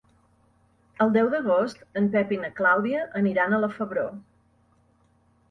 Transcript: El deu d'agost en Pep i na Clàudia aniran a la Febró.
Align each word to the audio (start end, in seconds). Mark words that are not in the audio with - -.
El 1.05 1.11
deu 1.17 1.29
d'agost 1.33 1.83
en 2.01 2.07
Pep 2.15 2.33
i 2.37 2.41
na 2.47 2.49
Clàudia 2.61 3.03
aniran 3.21 3.53
a 3.53 3.61
la 3.67 3.71
Febró. 3.77 4.09